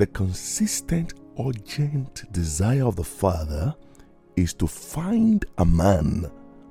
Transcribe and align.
The 0.00 0.06
consistent, 0.06 1.12
urgent 1.38 2.24
desire 2.32 2.86
of 2.86 2.96
the 2.96 3.04
Father 3.04 3.74
is 4.34 4.54
to 4.54 4.66
find 4.66 5.44
a 5.58 5.66
man, 5.66 6.24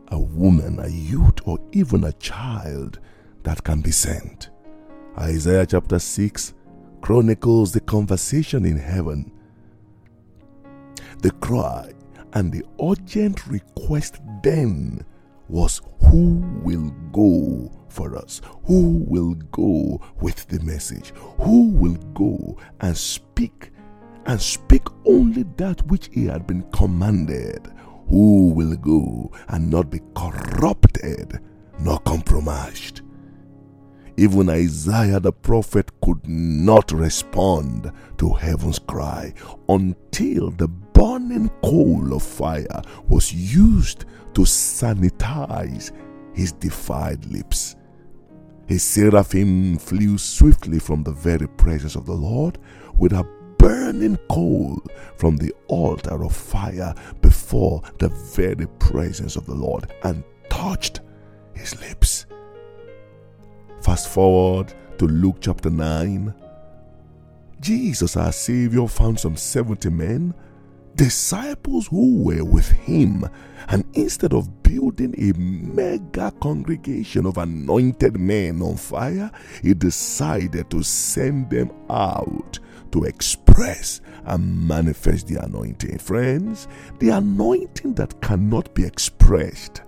a 0.07 0.17
woman, 0.17 0.79
a 0.79 0.87
youth, 0.87 1.35
or 1.45 1.59
even 1.71 2.05
a 2.05 2.13
child 2.13 2.99
that 3.43 3.63
can 3.63 3.81
be 3.81 3.91
sent. 3.91 4.49
Isaiah 5.15 5.67
chapter 5.67 5.99
6 5.99 6.55
chronicles 7.01 7.71
the 7.71 7.81
conversation 7.81 8.65
in 8.65 8.77
heaven. 8.77 9.31
The 11.21 11.29
cry 11.33 11.93
and 12.33 12.51
the 12.51 12.65
urgent 12.83 13.45
request 13.45 14.21
then 14.41 15.05
was 15.47 15.81
who 16.09 16.43
will 16.63 16.89
go 17.11 17.78
for 17.89 18.15
us? 18.15 18.41
Who 18.65 19.03
will 19.07 19.33
go 19.51 20.01
with 20.21 20.47
the 20.47 20.59
message? 20.61 21.11
Who 21.41 21.69
will 21.69 21.97
go 22.13 22.57
and 22.81 22.95
speak 22.97 23.71
and 24.25 24.39
speak 24.39 24.83
only 25.05 25.43
that 25.57 25.85
which 25.87 26.09
he 26.11 26.25
had 26.25 26.47
been 26.47 26.63
commanded? 26.71 27.67
Who 28.07 28.51
will 28.53 28.75
go 28.75 29.31
and 29.49 29.69
not 29.69 29.89
be 29.89 30.01
corrupted 30.15 31.39
nor 31.79 31.99
compromised? 31.99 33.01
Even 34.17 34.49
Isaiah 34.49 35.21
the 35.21 35.31
prophet 35.31 35.91
could 36.01 36.27
not 36.27 36.91
respond 36.91 37.89
to 38.17 38.33
heaven's 38.33 38.79
cry 38.79 39.33
until 39.69 40.51
the 40.51 40.67
burning 40.67 41.49
coal 41.63 42.13
of 42.13 42.21
fire 42.21 42.81
was 43.07 43.31
used 43.31 44.03
to 44.33 44.41
sanitize 44.41 45.91
his 46.33 46.51
defiled 46.51 47.25
lips. 47.31 47.77
His 48.69 48.83
seraphim 48.83 49.79
flew 49.79 50.19
swiftly 50.19 50.77
from 50.77 51.01
the 51.01 51.11
very 51.11 51.47
presence 51.47 51.95
of 51.95 52.05
the 52.05 52.13
Lord 52.13 52.59
with 52.93 53.13
a 53.13 53.27
burning 53.57 54.15
coal 54.29 54.79
from 55.17 55.37
the 55.37 55.51
altar 55.69 56.23
of 56.23 56.35
fire 56.35 56.93
before 57.19 57.81
the 57.97 58.09
very 58.09 58.67
presence 58.77 59.35
of 59.35 59.47
the 59.47 59.55
Lord 59.55 59.91
and 60.03 60.23
touched 60.51 60.99
his 61.55 61.81
lips. 61.81 62.27
Fast 63.81 64.07
forward 64.07 64.71
to 64.99 65.07
Luke 65.07 65.37
chapter 65.41 65.71
9. 65.71 66.31
Jesus, 67.59 68.15
our 68.15 68.31
Savior, 68.31 68.87
found 68.87 69.19
some 69.19 69.35
70 69.35 69.89
men, 69.89 70.35
disciples 70.95 71.87
who 71.87 72.23
were 72.23 72.43
with 72.43 72.69
him, 72.69 73.27
and 73.67 73.83
instead 73.93 74.33
of 74.33 74.63
building 74.63 75.13
a 75.17 75.37
mega 75.37 76.31
congregation 76.41 77.25
of 77.25 77.37
anointed 77.37 78.19
men 78.19 78.61
on 78.61 78.77
fire, 78.77 79.31
he 79.61 79.73
decided 79.73 80.69
to 80.69 80.83
send 80.83 81.49
them 81.49 81.71
out 81.89 82.59
to 82.91 83.03
express 83.03 84.01
and 84.25 84.67
manifest 84.67 85.27
the 85.27 85.43
anointing. 85.43 85.97
Friends, 85.97 86.67
the 86.99 87.09
anointing 87.09 87.93
that 87.95 88.19
cannot 88.21 88.73
be 88.73 88.83
expressed 88.83 89.81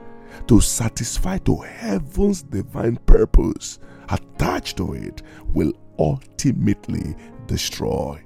to 0.47 0.59
satisfy 0.61 1.37
to 1.39 1.57
heaven's 1.57 2.43
divine 2.43 2.97
purpose 3.05 3.79
attached 4.09 4.77
to 4.77 4.93
it 4.93 5.21
will 5.53 5.73
ultimately 5.99 7.15
destroy. 7.47 8.21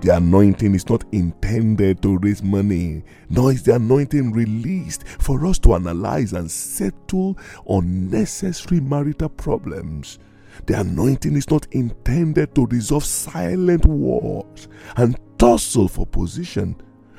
The 0.00 0.16
anointing 0.16 0.74
is 0.74 0.88
not 0.88 1.04
intended 1.12 2.02
to 2.02 2.18
raise 2.18 2.42
money, 2.42 3.02
nor 3.28 3.52
is 3.52 3.62
the 3.62 3.74
anointing 3.74 4.32
released 4.32 5.06
for 5.06 5.44
us 5.46 5.58
to 5.60 5.74
analyze 5.74 6.32
and 6.32 6.50
settle 6.50 7.38
unnecessary 7.68 8.80
marital 8.80 9.28
problems. 9.28 10.18
The 10.66 10.80
anointing 10.80 11.36
is 11.36 11.50
not 11.50 11.66
intended 11.72 12.54
to 12.54 12.66
resolve 12.66 13.04
silent 13.04 13.86
wars 13.86 14.68
and 14.96 15.18
tussle 15.38 15.88
for 15.88 16.06
position 16.06 16.76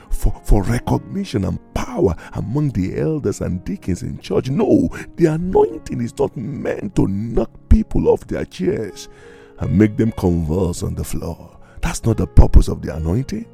for, 0.10 0.34
for 0.44 0.64
recognition 0.64 1.46
and 1.46 1.60
power 1.74 2.16
among 2.34 2.70
the 2.72 3.00
elders 3.00 3.42
and 3.42 3.64
deacons 3.64 4.04
in 4.04 4.20
church. 4.20 4.50
No, 4.50 4.90
the 5.16 5.28
anointing 5.28 6.02
is 6.02 6.18
not 6.18 6.36
meant 6.36 6.96
to 6.96 7.08
knock 7.08 7.52
people 7.70 8.10
off 8.10 8.28
their 8.28 8.46
chairs 8.46 9.10
and 9.60 9.78
make 9.78 9.98
them 9.98 10.12
converse 10.14 10.84
on 10.84 10.96
the 10.96 11.04
floor. 11.04 11.59
That's 11.82 12.04
not 12.04 12.18
the 12.18 12.28
purpose 12.28 12.68
of 12.68 12.82
the 12.82 12.96
anointing. 12.96 13.46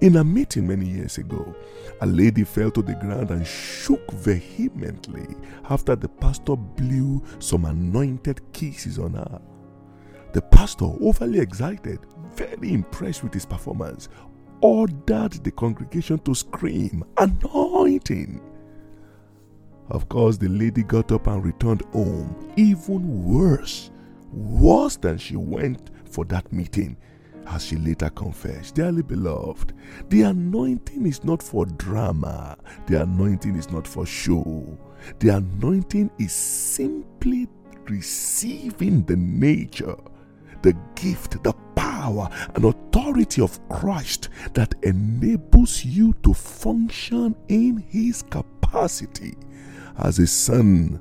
In 0.00 0.16
a 0.16 0.24
meeting 0.24 0.66
many 0.66 0.86
years 0.86 1.16
ago, 1.16 1.54
a 2.02 2.06
lady 2.06 2.44
fell 2.44 2.70
to 2.72 2.82
the 2.82 2.94
ground 2.94 3.30
and 3.30 3.46
shook 3.46 4.12
vehemently 4.12 5.26
after 5.70 5.96
the 5.96 6.08
pastor 6.08 6.56
blew 6.56 7.22
some 7.38 7.64
anointed 7.64 8.40
kisses 8.52 8.98
on 8.98 9.14
her. 9.14 9.40
The 10.32 10.42
pastor, 10.42 10.84
overly 11.00 11.38
excited, 11.38 12.00
very 12.34 12.74
impressed 12.74 13.22
with 13.22 13.32
his 13.32 13.46
performance, 13.46 14.10
ordered 14.60 15.32
the 15.32 15.50
congregation 15.52 16.18
to 16.20 16.34
scream, 16.34 17.02
Anointing! 17.16 18.42
Of 19.88 20.08
course, 20.10 20.36
the 20.36 20.48
lady 20.48 20.82
got 20.82 21.12
up 21.12 21.28
and 21.28 21.42
returned 21.42 21.82
home, 21.92 22.52
even 22.56 23.24
worse, 23.24 23.90
worse 24.30 24.96
than 24.96 25.16
she 25.16 25.36
went 25.36 25.90
for 26.08 26.24
that 26.26 26.52
meeting. 26.52 26.96
As 27.46 27.64
she 27.64 27.76
later 27.76 28.10
confessed, 28.10 28.74
Dearly 28.74 29.02
beloved, 29.02 29.72
the 30.10 30.22
anointing 30.22 31.06
is 31.06 31.24
not 31.24 31.42
for 31.42 31.64
drama, 31.64 32.58
the 32.86 33.02
anointing 33.02 33.56
is 33.56 33.70
not 33.70 33.86
for 33.86 34.04
show. 34.04 34.78
The 35.20 35.28
anointing 35.30 36.10
is 36.18 36.32
simply 36.32 37.48
receiving 37.86 39.04
the 39.04 39.16
nature, 39.16 39.96
the 40.62 40.76
gift, 40.94 41.42
the 41.42 41.54
power 41.74 42.28
and 42.54 42.64
authority 42.64 43.40
of 43.40 43.66
Christ 43.68 44.28
that 44.54 44.74
enables 44.82 45.84
you 45.84 46.14
to 46.22 46.34
function 46.34 47.34
in 47.48 47.78
His 47.78 48.22
capacity 48.22 49.36
as 49.98 50.18
a 50.18 50.26
son 50.26 51.00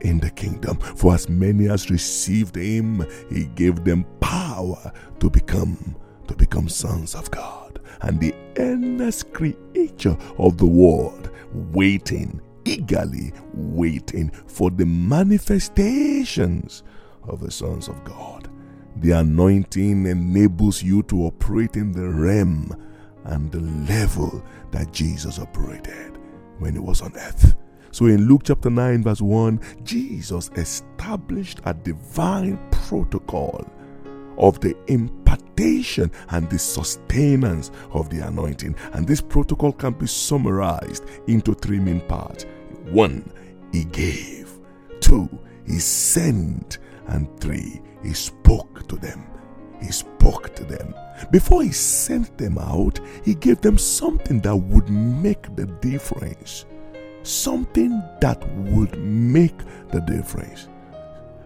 in 0.00 0.20
the 0.20 0.30
kingdom. 0.30 0.78
For 0.78 1.14
as 1.14 1.28
many 1.28 1.68
as 1.68 1.90
received 1.90 2.56
Him, 2.56 3.06
He 3.30 3.46
gave 3.46 3.84
them 3.84 4.04
power 4.20 4.92
to 5.20 5.30
become 5.30 5.96
to 6.28 6.36
become 6.36 6.68
sons 6.68 7.16
of 7.16 7.28
God, 7.32 7.80
and 8.02 8.20
the 8.20 8.32
earnest 8.56 9.32
creature 9.32 10.16
of 10.38 10.58
the 10.58 10.66
world, 10.66 11.30
waiting 11.52 12.40
eagerly 12.64 13.32
waiting 13.54 14.30
for 14.46 14.70
the 14.70 14.86
manifestations 14.86 16.82
of 17.24 17.40
the 17.40 17.50
sons 17.50 17.88
of 17.88 18.02
God. 18.04 18.48
The 18.96 19.12
anointing 19.12 20.06
enables 20.06 20.82
you 20.82 21.02
to 21.04 21.24
operate 21.24 21.76
in 21.76 21.92
the 21.92 22.08
realm 22.08 22.74
and 23.24 23.50
the 23.50 23.60
level 23.60 24.44
that 24.72 24.92
Jesus 24.92 25.38
operated 25.38 26.18
when 26.58 26.74
he 26.74 26.80
was 26.80 27.00
on 27.00 27.14
earth. 27.16 27.54
So 27.92 28.06
in 28.06 28.28
Luke 28.28 28.42
chapter 28.44 28.70
9, 28.70 29.02
verse 29.02 29.20
1, 29.20 29.60
Jesus 29.82 30.50
established 30.54 31.60
a 31.64 31.74
divine 31.74 32.58
protocol 32.70 33.66
of 34.38 34.60
the 34.60 34.76
impartation 34.86 36.10
and 36.30 36.48
the 36.48 36.58
sustenance 36.58 37.70
of 37.92 38.08
the 38.08 38.26
anointing. 38.26 38.76
And 38.92 39.06
this 39.06 39.20
protocol 39.20 39.72
can 39.72 39.92
be 39.94 40.06
summarized 40.06 41.04
into 41.26 41.52
three 41.54 41.80
main 41.80 42.00
parts. 42.02 42.46
One, 42.90 43.30
he 43.72 43.84
gave. 43.84 44.50
Two, 45.00 45.28
he 45.66 45.78
sent. 45.78 46.78
And 47.08 47.28
three, 47.40 47.80
he 48.02 48.14
spoke 48.14 48.86
to 48.88 48.96
them. 48.96 49.26
He 49.80 49.90
spoke 49.90 50.54
to 50.54 50.64
them. 50.64 50.94
Before 51.30 51.62
he 51.62 51.72
sent 51.72 52.38
them 52.38 52.56
out, 52.58 53.00
he 53.24 53.34
gave 53.34 53.60
them 53.60 53.78
something 53.78 54.40
that 54.42 54.56
would 54.56 54.88
make 54.88 55.54
the 55.56 55.66
difference. 55.66 56.66
Something 57.22 58.02
that 58.20 58.46
would 58.56 58.98
make 58.98 59.58
the 59.90 60.00
difference. 60.00 60.68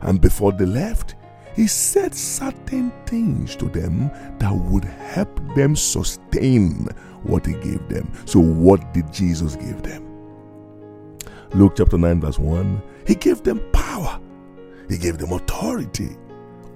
And 0.00 0.20
before 0.20 0.52
they 0.52 0.66
left, 0.66 1.14
he 1.54 1.66
said 1.66 2.14
certain 2.14 2.93
things 3.06 3.54
to 3.56 3.66
them 3.66 4.10
that 4.38 4.52
would 4.52 4.84
help 4.84 5.40
them 5.54 5.76
sustain 5.76 6.88
what 7.22 7.46
he 7.46 7.54
gave 7.54 7.88
them. 7.88 8.12
So, 8.25 8.40
what 8.40 8.93
did 8.93 9.12
Jesus 9.12 9.56
give 9.56 9.82
them? 9.82 10.04
Luke 11.54 11.75
chapter 11.76 11.96
9, 11.96 12.20
verse 12.20 12.38
1 12.38 12.82
He 13.06 13.14
gave 13.14 13.43
them 13.43 13.60
power, 13.72 14.20
He 14.88 14.99
gave 14.99 15.19
them 15.19 15.32
authority 15.32 16.16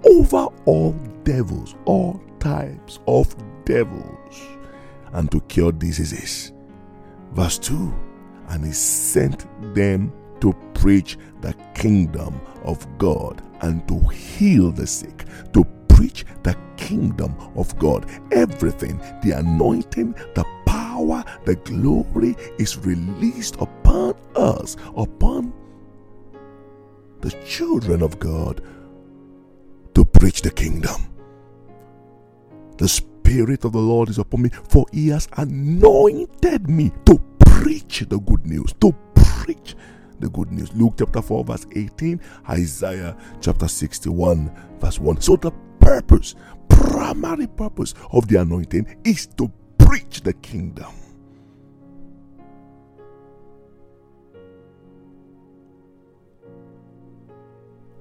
over 0.05 0.46
all 0.64 0.93
devils, 1.25 1.75
all 1.84 2.23
types 2.38 3.00
of 3.08 3.34
devils, 3.64 4.40
and 5.12 5.31
to 5.32 5.40
cure 5.43 5.73
diseases. 5.73 6.52
Verse 7.32 7.58
2 7.58 7.93
And 8.49 8.65
he 8.65 8.73
sent 8.73 9.47
them 9.75 10.12
to 10.41 10.53
preach 10.75 11.19
the 11.41 11.55
kingdom 11.75 12.41
of 12.65 12.87
God 12.99 13.43
and 13.61 13.87
to 13.89 13.99
heal 14.09 14.71
the 14.71 14.87
sick, 14.87 15.25
to 15.53 15.65
preach 15.89 16.25
the 16.43 16.56
kingdom 16.77 17.35
of 17.56 17.77
God. 17.79 18.06
Everything, 18.31 18.99
the 19.23 19.33
anointing, 19.33 20.12
the 20.35 20.45
power, 20.65 21.25
the 21.45 21.56
glory 21.56 22.37
is 22.59 22.79
released 22.79 23.56
upon 23.56 24.15
us, 24.37 24.77
upon 24.97 25.53
the 27.21 27.31
children 27.45 28.03
of 28.03 28.19
God 28.19 28.62
to 29.95 30.05
preach 30.05 30.43
the 30.43 30.50
kingdom. 30.50 31.12
The 32.79 32.89
Spirit 32.89 33.65
of 33.65 33.73
the 33.73 33.81
Lord 33.81 34.09
is 34.09 34.19
upon 34.19 34.43
me, 34.43 34.50
for 34.69 34.87
He 34.93 35.09
has 35.09 35.29
anointed 35.37 36.69
me 36.71 36.93
to 37.06 37.19
preach 37.58 38.05
the 38.08 38.19
good 38.20 38.46
news, 38.46 38.72
to 38.81 38.93
preach 39.14 39.75
the 40.20 40.28
good 40.28 40.52
news. 40.52 40.72
Luke 40.75 40.94
chapter 40.99 41.20
4, 41.20 41.44
verse 41.44 41.66
18, 41.75 42.20
Isaiah 42.50 43.16
chapter 43.40 43.66
61, 43.66 44.50
verse 44.78 44.99
1. 45.00 45.20
So 45.20 45.37
the 45.37 45.50
purpose, 45.81 46.37
primary 46.69 47.49
purpose 47.49 47.94
of 48.12 48.28
the 48.28 48.40
anointing 48.40 49.00
is 49.05 49.26
to 49.38 49.50
preach 49.76 50.20
the 50.22 50.32
kingdom. 50.34 50.93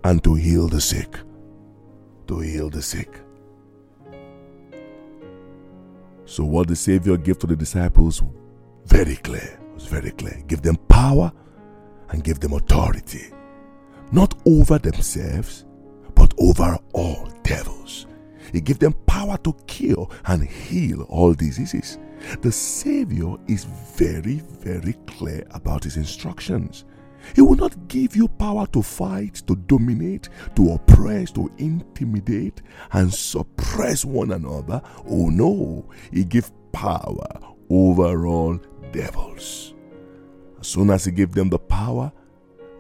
And 0.04 0.24
to 0.24 0.36
heal 0.36 0.68
the 0.68 0.80
sick. 0.80 1.18
To 2.28 2.40
heal 2.40 2.70
the 2.70 2.82
sick. 2.82 3.10
So, 6.26 6.44
what 6.44 6.68
the 6.68 6.76
Savior 6.76 7.18
gave 7.18 7.40
to 7.40 7.48
the 7.48 7.56
disciples, 7.56 8.22
very 8.88 9.16
clear, 9.18 9.60
It 9.70 9.74
was 9.76 9.86
very 9.86 10.12
clear. 10.12 10.42
Give 10.48 10.62
them 10.62 10.78
power 10.88 11.32
and 12.10 12.24
give 12.24 12.40
them 12.40 12.54
authority, 12.54 13.28
not 14.12 14.34
over 14.46 14.78
themselves, 14.80 15.66
but 16.16 16.34
over 16.40 16.78
all 16.94 17.30
devils. 17.44 18.08
He 18.52 18.62
gave 18.62 18.80
them 18.80 18.94
power 19.06 19.38
to 19.40 19.54
cure 19.68 20.08
and 20.26 20.44
heal 20.44 21.02
all 21.04 21.34
diseases. 21.34 22.00
The 22.42 22.52
Savior 22.52 23.36
is 23.48 23.66
very, 23.66 24.42
very 24.62 24.94
clear 25.06 25.46
about 25.52 25.84
his 25.84 25.98
instructions. 25.98 26.86
He 27.36 27.42
will 27.42 27.56
not 27.56 27.88
give 27.90 28.16
you 28.16 28.28
power 28.28 28.66
to 28.68 28.82
fight, 28.82 29.36
to 29.48 29.56
dominate, 29.56 30.30
to 30.56 30.72
oppress, 30.72 31.32
to 31.32 31.52
intimidate, 31.58 32.62
and 32.94 33.14
suppress 33.14 34.06
one 34.06 34.32
another. 34.32 34.82
Oh 35.06 35.28
no, 35.30 35.90
He 36.12 36.24
gives 36.24 36.52
power 36.72 37.28
over 37.70 38.26
all 38.28 38.58
devils. 38.98 39.76
As 40.60 40.68
soon 40.68 40.90
as 40.90 41.06
He 41.06 41.12
gave 41.12 41.34
them 41.34 41.50
the 41.50 41.60
power, 41.60 42.12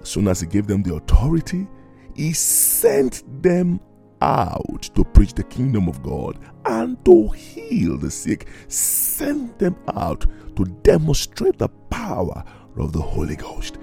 as 0.02 0.10
soon 0.10 0.28
as 0.28 0.42
He 0.42 0.48
gave 0.48 0.68
them 0.68 0.82
the 0.82 0.96
authority, 0.96 1.68
He 2.16 2.34
sent 2.34 3.24
them 3.44 3.80
out 4.20 4.90
to 4.96 5.04
preach 5.04 5.34
the 5.34 5.44
kingdom 5.44 5.88
of 5.88 6.02
God 6.02 6.40
and 6.66 7.04
to 7.06 7.30
heal 7.30 7.98
the 7.98 8.10
sick. 8.10 8.48
Sent 8.68 9.60
them 9.60 9.76
out 9.96 10.26
to 10.56 10.66
demonstrate 10.82 11.60
the 11.60 11.70
power 11.92 12.44
of 12.78 12.94
the 12.94 13.02
Holy 13.02 13.36
Ghost. 13.36 13.78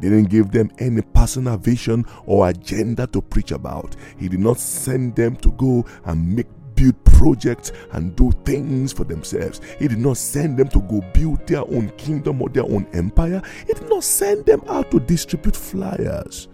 He 0.00 0.10
didn't 0.10 0.30
give 0.30 0.50
them 0.50 0.70
any 0.78 1.02
personal 1.02 1.56
vision 1.56 2.04
or 2.26 2.48
agenda 2.48 3.06
to 3.08 3.22
preach 3.22 3.50
about. 3.50 3.96
He 4.18 4.28
did 4.28 4.40
not 4.40 4.58
send 4.58 5.16
them 5.16 5.34
to 5.36 5.50
go 5.52 5.84
and 6.04 6.36
make 6.36 6.53
projects 7.24 7.72
and 7.92 8.14
do 8.16 8.30
things 8.44 8.92
for 8.92 9.04
themselves. 9.04 9.62
He 9.78 9.88
did 9.88 9.98
not 9.98 10.18
send 10.18 10.58
them 10.58 10.68
to 10.68 10.80
go 10.82 11.00
build 11.14 11.46
their 11.46 11.62
own 11.62 11.88
kingdom 11.96 12.42
or 12.42 12.50
their 12.50 12.64
own 12.64 12.86
empire. 12.92 13.40
He 13.66 13.72
did 13.72 13.88
not 13.88 14.04
send 14.04 14.44
them 14.44 14.62
out 14.68 14.90
to 14.90 15.00
distribute 15.00 15.56
flyers. 15.56 16.48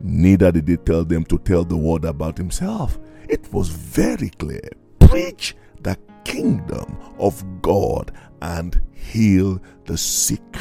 Neither 0.00 0.52
did 0.52 0.68
he 0.68 0.78
tell 0.78 1.04
them 1.04 1.22
to 1.24 1.36
tell 1.38 1.64
the 1.64 1.76
world 1.76 2.06
about 2.06 2.38
himself. 2.38 2.98
It 3.28 3.52
was 3.52 3.68
very 3.68 4.30
clear. 4.30 4.70
Preach 5.00 5.54
the 5.82 5.98
kingdom 6.24 6.96
of 7.18 7.44
God 7.60 8.10
and 8.40 8.80
heal 8.92 9.60
the 9.84 9.98
sick. 9.98 10.56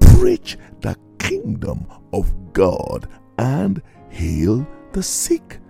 Preach 0.00 0.58
the 0.80 0.96
kingdom 1.20 1.86
of 2.12 2.34
God 2.52 3.06
and 3.38 3.80
heal 4.10 4.66
the 4.92 5.04
sick. 5.04 5.60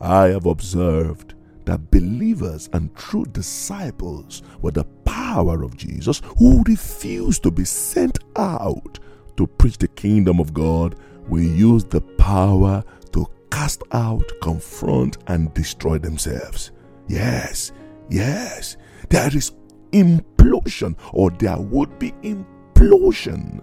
I 0.00 0.26
have 0.28 0.46
observed 0.46 1.34
that 1.68 1.90
believers 1.90 2.70
and 2.72 2.94
true 2.96 3.26
disciples 3.26 4.42
were 4.62 4.70
the 4.70 4.84
power 5.04 5.62
of 5.62 5.76
Jesus 5.76 6.22
who 6.38 6.62
refused 6.66 7.42
to 7.42 7.50
be 7.50 7.64
sent 7.64 8.18
out 8.36 8.98
to 9.36 9.46
preach 9.46 9.76
the 9.76 9.88
kingdom 9.88 10.40
of 10.40 10.54
God 10.54 10.96
will 11.28 11.42
use 11.42 11.84
the 11.84 12.00
power 12.00 12.82
to 13.12 13.26
cast 13.50 13.82
out, 13.92 14.24
confront, 14.40 15.18
and 15.26 15.52
destroy 15.52 15.98
themselves. 15.98 16.70
Yes, 17.06 17.72
yes, 18.08 18.78
there 19.10 19.34
is 19.36 19.52
implosion 19.92 20.96
or 21.12 21.30
there 21.32 21.58
would 21.58 21.98
be 21.98 22.12
implosion 22.22 23.62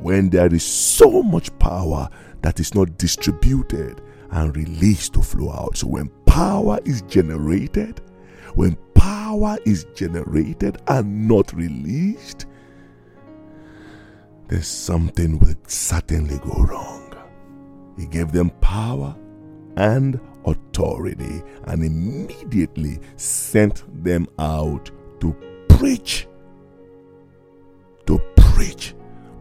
when 0.00 0.30
there 0.30 0.52
is 0.52 0.64
so 0.64 1.22
much 1.22 1.56
power 1.58 2.08
that 2.40 2.58
is 2.58 2.74
not 2.74 2.96
distributed 2.96 4.00
and 4.30 4.56
released 4.56 5.12
to 5.12 5.22
flow 5.22 5.52
out. 5.52 5.76
So 5.76 5.88
when 5.88 6.08
power 6.34 6.80
is 6.84 7.02
generated, 7.02 8.00
when 8.56 8.76
power 8.94 9.56
is 9.64 9.86
generated 9.94 10.76
and 10.88 11.28
not 11.28 11.52
released, 11.52 12.46
there's 14.48 14.66
something 14.66 15.38
will 15.38 15.54
certainly 15.68 16.38
go 16.38 16.64
wrong. 16.64 17.14
He 17.96 18.06
gave 18.06 18.32
them 18.32 18.50
power 18.60 19.14
and 19.76 20.18
authority 20.44 21.40
and 21.68 21.84
immediately 21.84 22.98
sent 23.14 23.84
them 24.02 24.26
out 24.40 24.90
to 25.20 25.36
preach. 25.68 26.26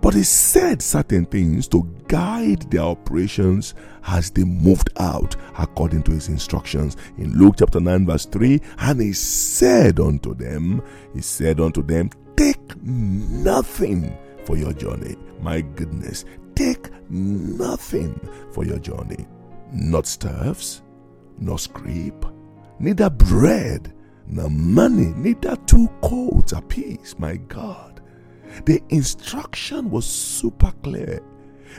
But 0.03 0.13
he 0.13 0.21
said 0.21 0.81
certain 0.81 1.25
things 1.25 1.65
to 1.65 1.89
guide 2.09 2.69
their 2.69 2.81
operations 2.81 3.73
as 4.05 4.29
they 4.31 4.43
moved 4.43 4.89
out 4.97 5.37
according 5.57 6.03
to 6.03 6.11
his 6.11 6.27
instructions. 6.27 6.97
In 7.17 7.31
Luke 7.39 7.55
chapter 7.59 7.79
9, 7.79 8.05
verse 8.05 8.25
3, 8.25 8.59
and 8.79 8.99
he 8.99 9.13
said 9.13 10.01
unto 10.01 10.35
them, 10.35 10.83
He 11.13 11.21
said 11.21 11.61
unto 11.61 11.81
them, 11.81 12.09
Take 12.35 12.75
nothing 12.83 14.13
for 14.43 14.57
your 14.57 14.73
journey. 14.73 15.15
My 15.39 15.61
goodness, 15.61 16.25
take 16.53 16.89
nothing 17.09 18.19
for 18.51 18.65
your 18.65 18.79
journey. 18.79 19.25
Not 19.71 20.05
staffs, 20.05 20.81
nor 21.39 21.57
scrip, 21.57 22.25
neither 22.77 23.09
bread, 23.09 23.93
nor 24.27 24.49
money, 24.49 25.13
neither 25.15 25.55
two 25.65 25.87
coats 26.01 26.51
apiece. 26.51 27.15
My 27.17 27.37
God. 27.37 28.01
The 28.65 28.81
instruction 28.89 29.89
was 29.89 30.05
super 30.05 30.71
clear. 30.83 31.19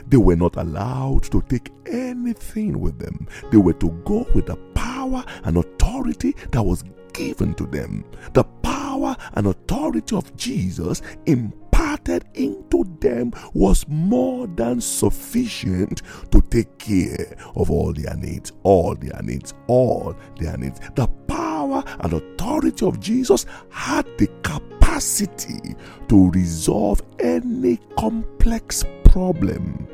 They 0.07 0.17
were 0.17 0.35
not 0.35 0.55
allowed 0.57 1.23
to 1.31 1.41
take 1.43 1.71
anything 1.85 2.79
with 2.79 2.99
them. 2.99 3.27
They 3.51 3.57
were 3.57 3.73
to 3.73 3.89
go 4.05 4.27
with 4.35 4.47
the 4.47 4.57
power 4.73 5.23
and 5.43 5.57
authority 5.57 6.35
that 6.51 6.61
was 6.61 6.83
given 7.13 7.53
to 7.55 7.65
them. 7.65 8.03
The 8.33 8.43
power 8.43 9.15
and 9.33 9.47
authority 9.47 10.15
of 10.15 10.35
Jesus 10.35 11.01
imparted 11.25 12.25
into 12.33 12.83
them 12.99 13.31
was 13.53 13.85
more 13.87 14.47
than 14.47 14.81
sufficient 14.81 16.01
to 16.31 16.41
take 16.41 16.77
care 16.77 17.35
of 17.55 17.71
all 17.71 17.93
their 17.93 18.15
needs, 18.15 18.51
all 18.63 18.95
their 18.95 19.21
needs, 19.23 19.53
all 19.67 20.15
their 20.39 20.57
needs. 20.57 20.79
The 20.95 21.07
power 21.27 21.83
and 22.01 22.13
authority 22.13 22.85
of 22.85 22.99
Jesus 22.99 23.45
had 23.69 24.05
the 24.17 24.27
capacity 24.43 24.74
to 24.99 26.31
resolve 26.31 27.01
any 27.19 27.77
complex 27.97 28.83
problem 29.03 29.87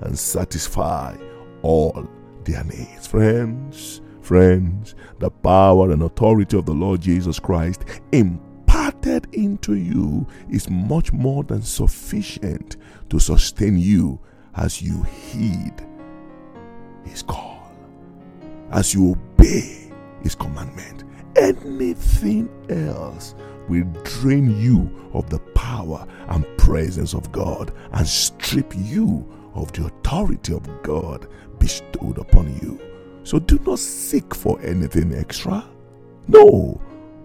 and 0.00 0.18
satisfy 0.18 1.16
all 1.62 2.08
their 2.44 2.64
needs. 2.64 3.06
Friends, 3.06 4.00
friends, 4.20 4.94
the 5.20 5.30
power 5.30 5.92
and 5.92 6.02
authority 6.02 6.58
of 6.58 6.66
the 6.66 6.74
Lord 6.74 7.00
Jesus 7.00 7.38
Christ 7.38 7.84
imparted 8.10 9.28
into 9.32 9.74
you 9.74 10.26
is 10.50 10.68
much 10.68 11.12
more 11.12 11.44
than 11.44 11.62
sufficient 11.62 12.76
to 13.10 13.20
sustain 13.20 13.78
you 13.78 14.18
as 14.56 14.82
you 14.82 15.02
heed 15.04 15.74
His 17.04 17.22
call, 17.22 17.70
as 18.72 18.92
you 18.92 19.12
obey 19.12 19.92
His 20.22 20.34
commandment. 20.34 21.04
Anything 21.36 22.48
else 22.68 23.34
will 23.68 23.84
drain 24.04 24.60
you 24.60 25.10
of 25.12 25.28
the 25.30 25.38
power 25.54 26.06
and 26.28 26.46
presence 26.58 27.14
of 27.14 27.30
God 27.32 27.72
and 27.92 28.06
strip 28.06 28.72
you 28.76 29.26
of 29.54 29.72
the 29.72 29.86
authority 29.86 30.54
of 30.54 30.66
God 30.82 31.28
bestowed 31.58 32.18
upon 32.18 32.58
you. 32.62 32.80
So 33.24 33.38
do 33.38 33.58
not 33.66 33.78
seek 33.78 34.34
for 34.34 34.60
anything 34.62 35.14
extra. 35.14 35.64
No, 36.28 36.80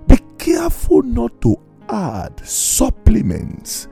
be 0.08 0.18
careful 0.38 1.04
not 1.04 1.40
to 1.42 1.58
add 1.90 2.46
supplements 2.46 3.88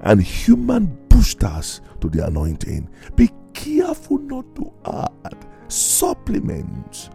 and 0.00 0.22
human 0.22 0.86
boosters 1.08 1.80
to 2.00 2.08
the 2.08 2.26
anointing. 2.26 2.88
Be 3.16 3.30
careful 3.52 4.18
not 4.18 4.54
to 4.56 4.72
add 4.86 5.46
supplements 5.68 7.10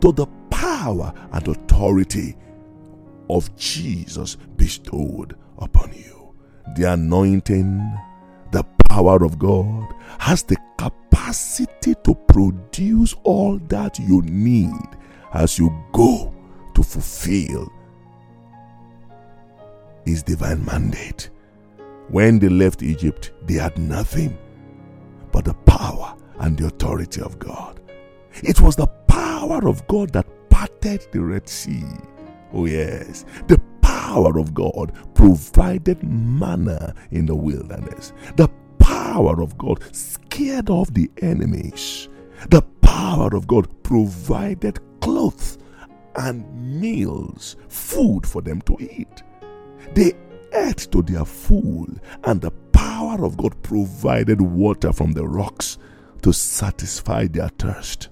to 0.00 0.12
the 0.12 0.26
power 0.50 1.12
and 1.32 1.48
authority 1.48 2.36
of 3.36 3.54
Jesus 3.56 4.36
bestowed 4.56 5.36
upon 5.58 5.92
you. 5.92 6.34
The 6.76 6.92
anointing, 6.92 7.98
the 8.52 8.64
power 8.88 9.24
of 9.24 9.38
God 9.38 9.94
has 10.18 10.42
the 10.42 10.56
capacity 10.78 11.94
to 12.04 12.14
produce 12.14 13.14
all 13.22 13.58
that 13.68 13.98
you 13.98 14.22
need 14.22 14.88
as 15.32 15.58
you 15.58 15.72
go 15.92 16.34
to 16.74 16.82
fulfill 16.82 17.70
his 20.04 20.22
divine 20.22 20.64
mandate. 20.64 21.30
When 22.08 22.38
they 22.38 22.48
left 22.48 22.82
Egypt, 22.82 23.32
they 23.46 23.54
had 23.54 23.78
nothing 23.78 24.36
but 25.30 25.44
the 25.44 25.54
power 25.54 26.16
and 26.40 26.58
the 26.58 26.66
authority 26.66 27.20
of 27.20 27.38
God. 27.38 27.80
It 28.42 28.60
was 28.60 28.76
the 28.76 28.86
power 28.86 29.68
of 29.68 29.86
God 29.86 30.12
that 30.12 30.26
parted 30.50 31.06
the 31.12 31.20
Red 31.20 31.48
Sea. 31.48 31.84
Oh, 32.52 32.66
yes. 32.66 33.24
The 33.46 33.60
power 33.82 34.38
of 34.38 34.54
God 34.54 34.92
provided 35.14 36.02
manna 36.02 36.94
in 37.10 37.26
the 37.26 37.34
wilderness. 37.34 38.12
The 38.36 38.48
power 38.78 39.40
of 39.40 39.56
God 39.56 39.82
scared 39.94 40.70
off 40.70 40.92
the 40.92 41.10
enemies. 41.22 42.08
The 42.50 42.62
power 42.80 43.34
of 43.36 43.46
God 43.46 43.68
provided 43.82 44.80
clothes 45.00 45.58
and 46.16 46.80
meals, 46.80 47.56
food 47.68 48.26
for 48.26 48.42
them 48.42 48.60
to 48.62 48.76
eat. 48.80 49.22
They 49.94 50.14
ate 50.52 50.88
to 50.92 51.02
their 51.02 51.24
full, 51.24 51.86
and 52.24 52.40
the 52.40 52.50
power 52.72 53.24
of 53.24 53.36
God 53.36 53.62
provided 53.62 54.40
water 54.40 54.92
from 54.92 55.12
the 55.12 55.26
rocks 55.26 55.78
to 56.22 56.32
satisfy 56.32 57.26
their 57.26 57.48
thirst. 57.50 58.08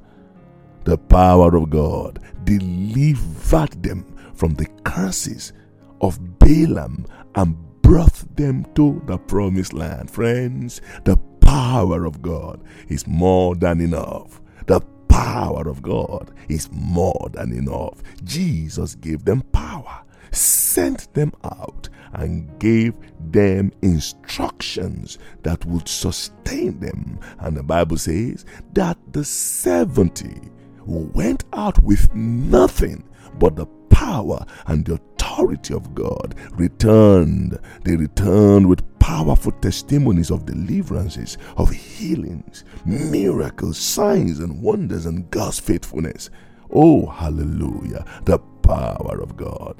The 0.84 0.96
power 0.96 1.56
of 1.56 1.70
God 1.70 2.20
delivered 2.44 3.82
them 3.82 4.06
from 4.38 4.54
the 4.54 4.66
curses 4.84 5.52
of 6.00 6.38
Balaam 6.38 7.04
and 7.34 7.56
brought 7.82 8.24
them 8.36 8.64
to 8.76 9.02
the 9.06 9.18
promised 9.18 9.72
land. 9.72 10.10
Friends, 10.10 10.80
the 11.04 11.16
power 11.40 12.04
of 12.04 12.22
God 12.22 12.62
is 12.86 13.06
more 13.06 13.56
than 13.56 13.80
enough. 13.80 14.40
The 14.66 14.80
power 15.08 15.68
of 15.68 15.82
God 15.82 16.30
is 16.48 16.70
more 16.70 17.28
than 17.32 17.52
enough. 17.52 18.00
Jesus 18.22 18.94
gave 18.94 19.24
them 19.24 19.40
power, 19.52 20.02
sent 20.30 21.12
them 21.14 21.32
out, 21.42 21.88
and 22.12 22.58
gave 22.60 22.94
them 23.32 23.72
instructions 23.82 25.18
that 25.42 25.64
would 25.64 25.88
sustain 25.88 26.78
them. 26.78 27.18
And 27.40 27.56
the 27.56 27.64
Bible 27.64 27.96
says 27.96 28.44
that 28.74 28.98
the 29.12 29.24
70 29.24 30.50
went 30.86 31.44
out 31.52 31.82
with 31.82 32.14
nothing 32.14 33.02
but 33.38 33.56
the 33.56 33.66
power 34.08 34.42
and 34.66 34.86
the 34.86 34.94
authority 34.94 35.74
of 35.74 35.94
God 35.94 36.34
returned. 36.52 37.58
They 37.84 37.96
returned 37.96 38.66
with 38.66 38.98
powerful 38.98 39.52
testimonies 39.52 40.30
of 40.30 40.46
deliverances, 40.46 41.36
of 41.58 41.70
healings, 41.70 42.64
miracles, 42.86 43.76
signs, 43.78 44.38
and 44.38 44.62
wonders, 44.62 45.04
and 45.04 45.30
God's 45.30 45.60
faithfulness. 45.60 46.30
Oh, 46.70 47.06
hallelujah. 47.06 48.04
The 48.24 48.38
power 48.62 49.20
of 49.20 49.36
God. 49.36 49.76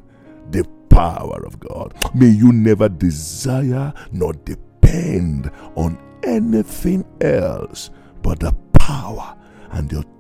The 0.51 0.65
power 0.91 1.43
of 1.47 1.59
God. 1.59 1.95
May 2.15 2.29
you 2.29 2.53
never 2.53 2.91
desire 2.91 3.95
nor 4.13 4.35
depend 4.35 5.51
on 5.75 5.99
anything 6.23 7.05
else 7.23 7.91
but 8.23 8.41
the 8.41 8.53
power 8.75 9.37
and 9.71 9.89
the 9.89 10.01
authority 10.01 10.18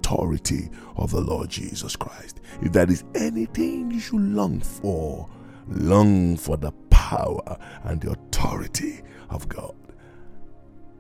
of 0.96 1.10
the 1.10 1.20
Lord 1.20 1.50
Jesus 1.50 1.96
Christ. 1.96 2.40
If 2.62 2.72
there 2.72 2.90
is 2.90 3.04
anything 3.14 3.90
you 3.90 4.00
should 4.00 4.20
long 4.20 4.60
for, 4.60 5.28
long 5.66 6.36
for 6.36 6.56
the 6.56 6.72
power 6.90 7.58
and 7.84 8.00
the 8.00 8.12
authority 8.12 9.02
of 9.30 9.48
God. 9.48 9.74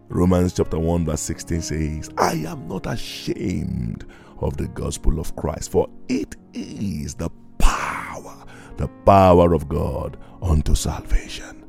Romans 0.08 0.54
chapter 0.54 0.78
1, 0.78 1.04
verse 1.04 1.20
16 1.20 1.62
says, 1.62 2.10
I 2.16 2.32
am 2.32 2.68
not 2.68 2.86
ashamed 2.86 4.06
of 4.40 4.56
the 4.56 4.68
gospel 4.68 5.20
of 5.20 5.36
Christ, 5.36 5.70
for 5.70 5.88
it 6.08 6.36
is 6.54 7.14
the 7.14 7.30
power, 7.58 8.44
the 8.76 8.88
power 9.04 9.52
of 9.52 9.68
God 9.68 10.16
unto 10.40 10.74
salvation. 10.74 11.64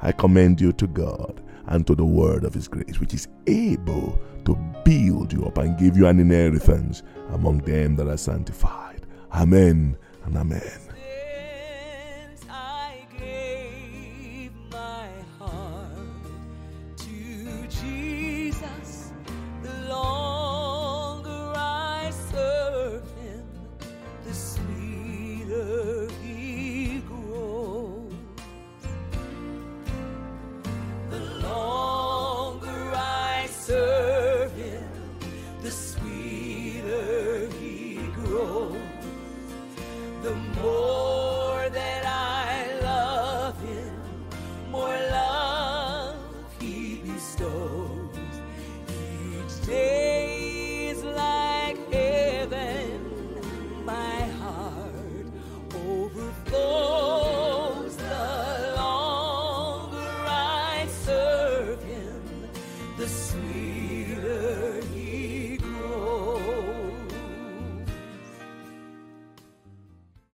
I 0.00 0.12
commend 0.12 0.60
you 0.60 0.72
to 0.74 0.86
God 0.86 1.42
and 1.66 1.86
to 1.86 1.94
the 1.94 2.04
word 2.04 2.44
of 2.44 2.54
his 2.54 2.68
grace, 2.68 3.00
which 3.00 3.14
is 3.14 3.28
able 3.46 4.20
to 4.44 4.56
build 4.84 5.32
you 5.32 5.44
up 5.46 5.58
and 5.58 5.78
give 5.78 5.96
you 5.96 6.06
an 6.06 6.20
inheritance 6.20 7.02
among 7.30 7.58
them 7.58 7.96
that 7.96 8.08
are 8.08 8.16
sanctified. 8.16 9.06
Amen 9.32 9.96
and 10.24 10.36
amen. 10.36 10.91